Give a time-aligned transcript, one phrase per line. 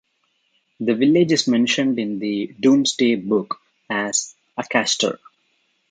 [0.79, 5.19] The village is mentioned in the "Domesday Book" as "Acastre".